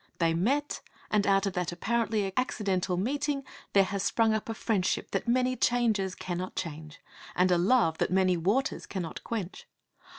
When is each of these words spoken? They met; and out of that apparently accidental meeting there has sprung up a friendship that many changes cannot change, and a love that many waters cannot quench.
They 0.17 0.33
met; 0.33 0.81
and 1.11 1.27
out 1.27 1.45
of 1.45 1.53
that 1.53 1.71
apparently 1.71 2.33
accidental 2.35 2.97
meeting 2.97 3.43
there 3.73 3.83
has 3.83 4.01
sprung 4.01 4.33
up 4.33 4.49
a 4.49 4.55
friendship 4.55 5.11
that 5.11 5.27
many 5.27 5.55
changes 5.55 6.15
cannot 6.15 6.55
change, 6.55 6.99
and 7.35 7.51
a 7.51 7.57
love 7.59 7.99
that 7.99 8.09
many 8.09 8.35
waters 8.35 8.87
cannot 8.87 9.23
quench. 9.23 9.67